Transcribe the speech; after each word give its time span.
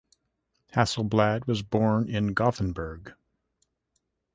Hasselblad 0.73 1.45
was 1.45 1.61
born 1.61 2.09
in 2.09 2.33
Gothenburg. 2.33 3.13